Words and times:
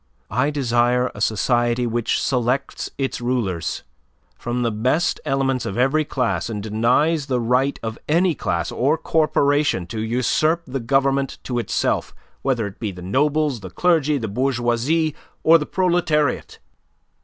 I 0.31 0.49
desire 0.49 1.11
a 1.13 1.21
society 1.21 1.85
which 1.85 2.19
selects 2.19 2.89
its 2.97 3.21
rulers 3.21 3.83
from 4.35 4.63
the 4.63 4.71
best 4.71 5.19
elements 5.25 5.63
of 5.63 5.77
every 5.77 6.05
class 6.05 6.49
and 6.49 6.63
denies 6.63 7.27
the 7.27 7.39
right 7.39 7.79
of 7.83 7.99
any 8.09 8.33
class 8.33 8.71
or 8.71 8.97
corporation 8.97 9.85
to 9.85 9.99
usurp 10.01 10.63
the 10.65 10.79
government 10.79 11.37
to 11.43 11.59
itself 11.59 12.15
whether 12.41 12.65
it 12.65 12.79
be 12.79 12.91
the 12.91 13.03
nobles, 13.03 13.59
the 13.59 13.69
clergy, 13.69 14.17
the 14.17 14.27
bourgeoisie, 14.27 15.13
or 15.43 15.59
the 15.59 15.67
proletariat. 15.67 16.57